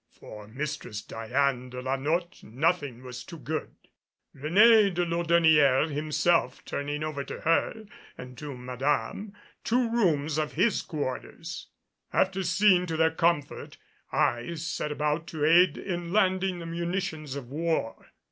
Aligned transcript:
For 0.09 0.47
Mistress 0.47 1.03
Diane 1.03 1.69
de 1.69 1.79
la 1.79 1.95
Notte 1.95 2.41
nothing 2.43 3.03
was 3.03 3.23
too 3.23 3.37
good, 3.37 3.75
Réné 4.35 4.91
de 4.91 5.05
Laudonnière 5.05 5.91
himself 5.91 6.65
turning 6.65 7.03
over 7.03 7.23
to 7.23 7.41
her 7.41 7.85
and 8.17 8.35
to 8.39 8.57
Madame 8.57 9.31
two 9.63 9.87
rooms 9.91 10.39
of 10.39 10.53
his 10.53 10.81
quarters. 10.81 11.67
After 12.11 12.41
seeing 12.41 12.87
to 12.87 12.97
their 12.97 13.11
comfort 13.11 13.77
I 14.11 14.55
set 14.55 14.91
about 14.91 15.27
to 15.27 15.45
aid 15.45 15.77
in 15.77 16.11
landing 16.11 16.57
the 16.57 16.65
munitions 16.65 17.35
of 17.35 17.51
war. 17.51 18.07